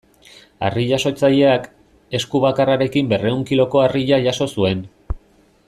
[0.67, 1.67] Harri-jasotzaileak,
[2.19, 4.83] esku bakarrarekin berrehun kiloko harria jaso zuen.